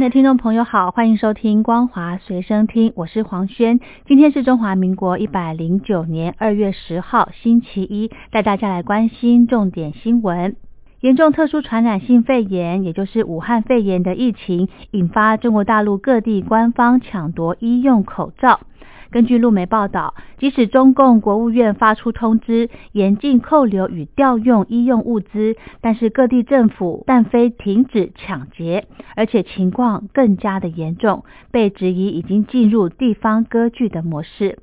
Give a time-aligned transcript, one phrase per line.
[0.00, 3.80] 的听众朋友好，欢迎收听光华随身听，我是黄轩。
[4.06, 10.56] 今天是中华民国一百零九年二月十号，星期一，带大家来关心重点新闻。
[11.00, 18.60] 严重特殊传染性肺炎，也就是武汉肺炎的疫情，引发中国大陆各地官方抢夺医用口罩。
[19.10, 28.86] 根据路媒报道，即使中共国务院发出通知，严禁扣留与调用医用物资，但是各地政府但非停止抢劫，
[29.16, 34.58] 而且情况更加的严重，被质疑已经进入地方割据的模式。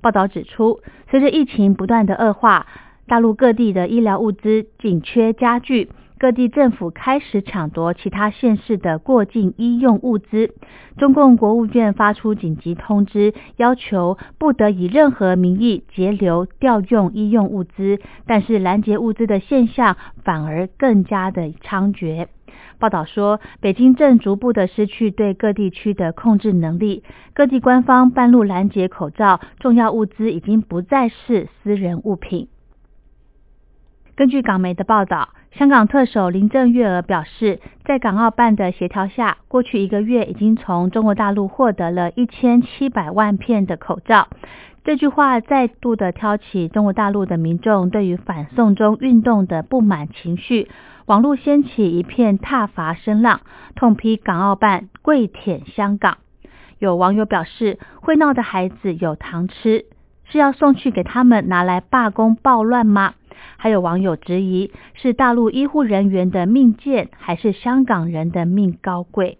[0.00, 2.66] 报道指出，随着疫情不断的恶化，
[3.06, 5.90] 大陆各地的医疗物资紧缺加剧。
[6.16, 10.54] 各地政府开始抢夺其他县市的过境医用物资。
[10.96, 17.98] 中共国务院发出紧急通知，要求不得以任何名义截留、调用医用物资。
[18.26, 22.28] 但是拦截物资的现象反而更加的猖獗。
[22.78, 27.02] 报道说，北京正逐步的失去对各地区的控制能力。
[27.34, 32.48] 各地官方半路拦截口罩，重要物资已经不再是私人物品。
[34.14, 35.30] 根据港媒的报道。
[35.56, 44.26] 香港特首林郑月娥表示，在港澳办的协调下，过去一个月已经从中国大陆获得了一千七百万片的口罩。
[44.82, 50.68] 这句话再度的挑起中国大陆的民众对于反送中运动的不满情绪，
[51.06, 53.40] 网络掀起一片挞伐声浪，
[53.76, 56.18] 痛批港澳办跪舔香港。
[56.80, 59.84] 有网友表示，会闹的孩子有糖吃，
[60.24, 63.14] 是要送去给他们拿来罢工暴乱吗？
[63.56, 69.38] 还有网友质疑，是大陆医护人员的命贱，还是香港人的命高贵？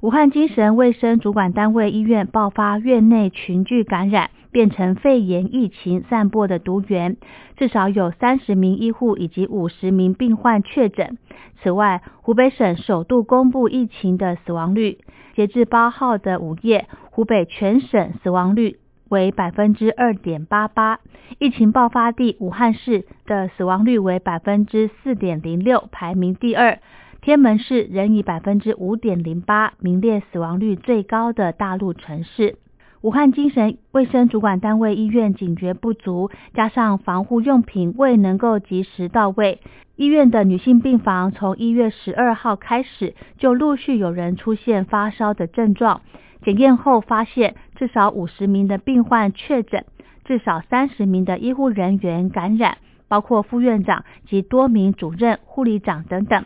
[0.00, 7.16] 武汉精神卫生主管单位医院爆发院内群聚感染，变成肺炎疫情散播的毒源，
[7.56, 11.16] 至少有三十名医护以及五十名病患确诊。
[11.62, 14.98] 此外，湖北省首度公布疫情的死亡率，
[15.34, 18.78] 截至八号的午夜，湖北全省死亡率。
[19.08, 21.00] 为百分之二点八八，
[21.38, 26.78] 疫情爆发地武汉市的死亡率为百分之四点零六，排名第二。
[27.22, 32.56] 天门市仍以百分之五点零八名列死亡率最高的大陆城市。
[33.02, 39.60] 武汉精神卫生主管单位医院警觉不足，加上防护用品未能够及时到位，
[39.96, 46.02] 医院的女性病房从一月十二号开始就陆续有人出现发烧的症状。
[46.42, 49.84] 检验后发现，至少五十名的病患确诊，
[50.24, 56.44] 至少三十名的医护人员感染，包括副院长及多名主任、护理长等等。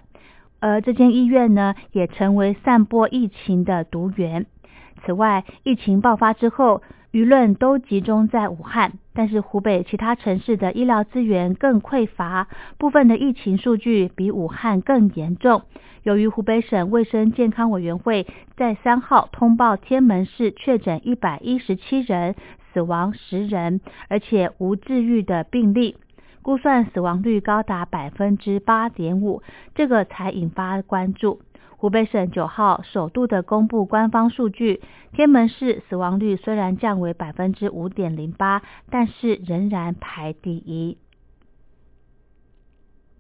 [0.60, 4.46] 而这间医院呢，也成为散播疫情的毒源。
[5.04, 12.46] 此外，疫情爆发之后，舆论都集中在武汉，但是湖北其他城市的医疗资源更匮乏，
[12.78, 15.62] 部分的疫情数据比武汉更严重。
[16.04, 18.26] 由于湖北省卫生健康委员会
[18.56, 22.36] 在三号通报天门市确诊一百一十七人，
[22.72, 25.96] 死亡十人，而且无治愈的病例，
[26.42, 29.42] 估算死亡率高达百分之八点五，
[29.74, 31.40] 这个才引发关注。
[31.80, 34.82] 湖北省九号首度的公布官方数据，
[35.14, 38.60] 天门市死亡率虽然降为百分之五点零八，
[38.90, 40.98] 但是仍然排第一。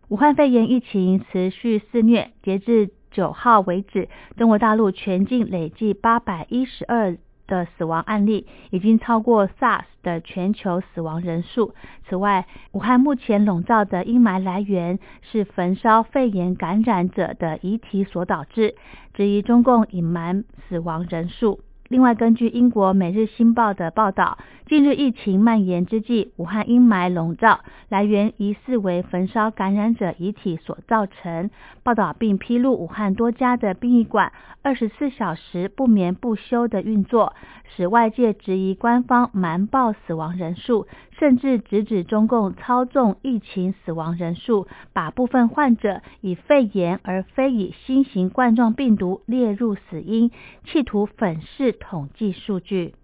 [0.08, 7.16] 武汉肺炎疫情持续肆虐，截至九号为止，中国大陆全境累计八百一十二
[7.50, 11.74] 的死亡案例，已经超过 SARS 的全球死亡人数。
[12.08, 18.76] 此外，武汉目前笼罩的阴霾来源是焚烧肺炎感染者的遗体所导致，
[19.12, 21.60] 质疑中共隐瞒死亡人数。
[21.88, 24.38] 另外，根据英国《每日新报》的报道，
[24.70, 27.58] 近日疫情蔓延之际，武汉阴霾笼罩，
[27.88, 31.50] 来源疑似为焚烧感染者遗体所造成。
[31.82, 34.32] 报道并披露，武汉多家的殡仪馆
[34.62, 37.34] 二十四小时不眠不休的运作，
[37.74, 40.86] 使外界质疑官方瞒报死亡人数。
[41.18, 50.30] 甚至直指中共操纵疫情死亡人数，把部分患者以肺炎而非以新型冠状病毒列入死因，
[50.64, 52.94] 企图粉饰统计数据。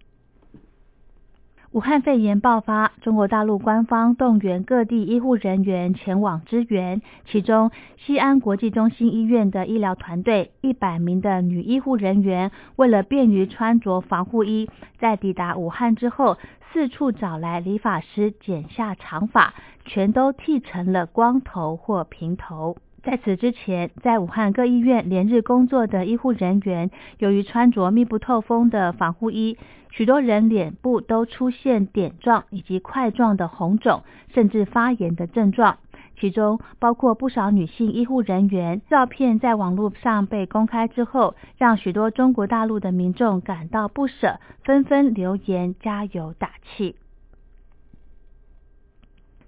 [1.77, 7.03] 武汉肺炎爆发，中国大陆官方动员各地医护人员前往支援。
[7.27, 16.39] 其中，西安国际中心医院的医疗团队一百名的女医护人员，为了便于穿着防护衣，在抵达武汉之后，
[16.73, 19.53] 四处找来理发师剪下长发，
[19.85, 22.79] 全都剃成了光头或平头。
[23.03, 29.59] 在此之前，在武汉各医院连日工作的医护人员，由于穿着密不透风的防护衣，
[29.97, 34.03] 许多人脸部都出现点状以及块状的红肿，
[34.35, 35.79] 甚至发炎的症状。
[36.21, 38.83] 其中包括不少女性医护人员。
[38.91, 46.97] 照片在网络上被公开之后，让许多中国大陆的民众感到不舍，纷纷留言加油打气。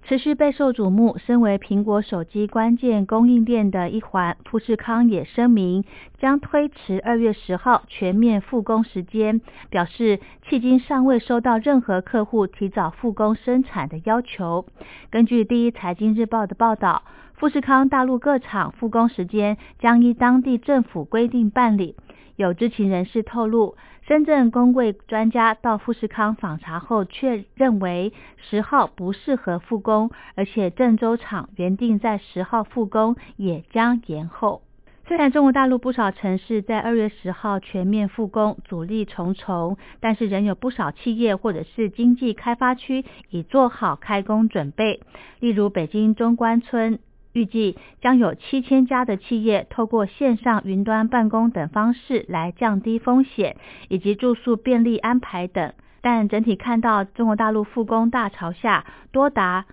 [0.09, 5.83] 持续备受瞩目，身为苹果手机关键供应链的一环，富士康也声明
[6.17, 9.39] 将推迟二月十号全面复工时间，
[9.69, 10.19] 表示
[10.49, 14.65] 迄今尚未收到任何客户提早复工生产的要求。
[15.11, 17.03] 根据第一财经日报的报道，
[17.35, 21.95] 富士康大陆各厂复工时间将依当地政府规定办理。
[22.35, 23.75] 有知情人士透露。
[24.09, 34.63] 深圳工会专家到富士康访查后，却认为十号不适合复工，而且郑州厂原定在十号复工，也将延后。
[35.07, 45.01] 虽然中国大陆不少城市在二月十号全面复工，阻力重重，但是仍有不少企业或者是经济开发区已做好开工准备，
[45.39, 46.97] 例如北京中关村。
[47.39, 53.55] 预计将有七千家的企业透过线上、云端办公等方式来降低风险，
[53.87, 55.73] 以及住宿便利安排等。
[56.01, 59.65] 但整体看到中国大陆复工大潮下，多达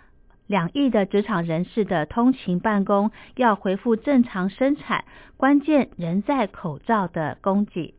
[0.46, 5.04] 两亿的职场人士的通勤办公要恢复正常生产，
[5.36, 7.94] 关键仍在口罩的供给。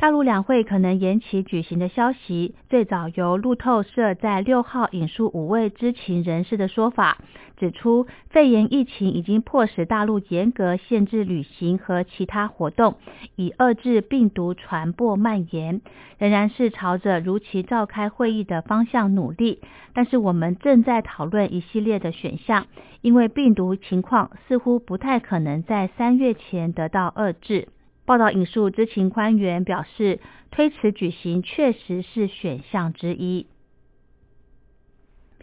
[0.00, 7.18] 大陆两会可能延期举行的消息，最早由路透社在六号引述五位知情人士的说法，
[7.58, 12.96] 指出肺炎疫情已经迫使大陆严格限制旅行和其他活动，
[13.36, 15.82] 以遏制病毒传播蔓延。
[16.16, 19.60] 仍然是朝着如期召开会议的方向努力，
[19.92, 22.68] 但是我们正在讨论一系列的选项，
[23.02, 27.68] 因为病毒情况似乎不太可能在三月前得到遏制。
[28.10, 30.18] 报道引述知情官员表示，
[30.50, 33.46] 推迟举行确实是选项之一。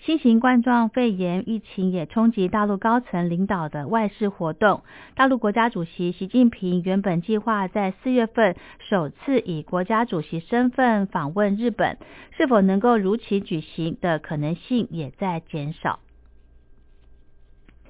[0.01, 4.83] 新型冠状肺炎疫情也冲击大陆高层领导的外事活动。
[5.15, 11.97] 大陆国家主席习近平原本计划在四月份首次以国家主席身份访问日本，
[12.35, 15.99] 是否能够如期举行的可能性也在减少。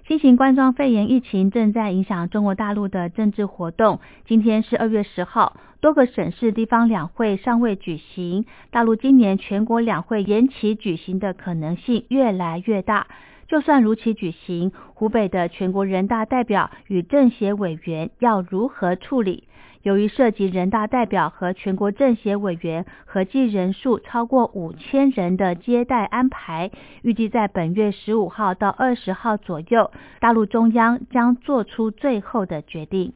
[0.08, 4.00] 新型冠状肺炎疫情正在影响中国大陆的政治活动。
[4.26, 13.08] 今天是二月十号，多个省市地方两会尚未举行，大陆今年全国两会延期举行的可能性越来越大。
[13.50, 19.44] 就算如期举行，湖北的全国人大代表与政协委员要如何处理？
[19.88, 26.72] 由于涉及人大代表和全国政协委员合计人数超过五千人的接待安排，
[27.04, 29.90] 预计在本月十五号到二十号左右，
[30.20, 33.14] 大陆中央将做出最后的决定。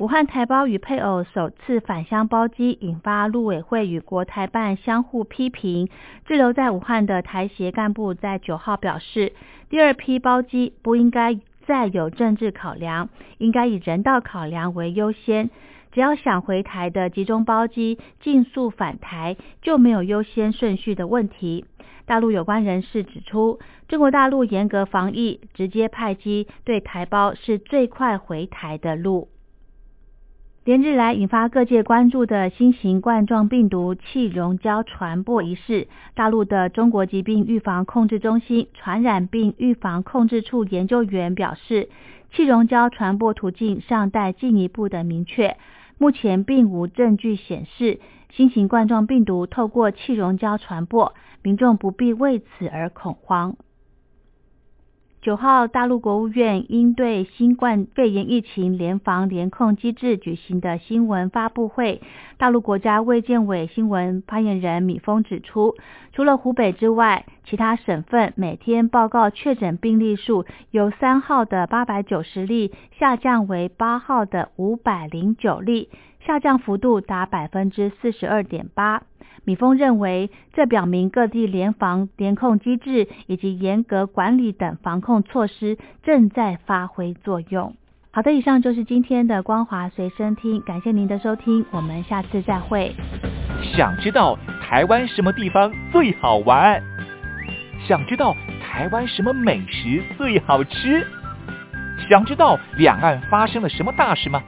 [0.00, 5.88] 武汉台胞与配偶首次返乡包机，引发陆委会与国台办相互批评。
[6.26, 9.32] 滞留在武汉的台协干部在九号表示，
[9.70, 11.38] 第二批包机不应该。
[11.66, 13.08] 再有政治考量，
[13.38, 15.50] 应该以人道考量为优先。
[15.92, 21.66] 只要想回台的集中包机尽速返台，就没有优先顺序的问题。
[22.04, 29.28] 大陆有关人士指出，中国大陆严格防疫，直接派机对台胞是最快回台的路。
[30.64, 41.90] 连日来引发各界关注的新型冠状病毒气溶胶传播一事，大陆的中国疾病预防控制中心传染病预防控制处研究员表示，
[42.32, 45.58] 气溶胶传播途径尚待进一步的明确，
[45.98, 48.00] 目前并无证据显示
[48.32, 53.56] 新型冠状病毒透过气溶胶传播，民众不必为此而恐慌。
[55.24, 62.02] 九号，大陆国务院应对新冠肺炎疫情联防联控机制举行的新闻发布会，
[62.36, 65.76] 大陆国家卫健委新闻发言人米峰指出，
[66.12, 75.88] 除了湖北之外，其他省份每天报告确诊病例数由三号的八百九十例下降为八号的五百零九例，
[76.20, 79.04] 下降幅度达百分之四十二点八。
[79.44, 87.74] 米峰认为，这表明各地联防联控机制以及严格管理等防控措施正在发挥作用。
[88.10, 92.94] 好的，以上就是今天的光华随身听，感谢您的收听，我们下次再会。
[93.76, 96.80] 想知道台湾什么地方最好玩？
[97.86, 101.06] 想知道台湾什么美食最好吃？
[102.08, 104.42] 想知道两岸发生了什么大事吗？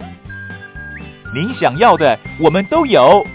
[1.34, 3.26] 您想要的，我们都有。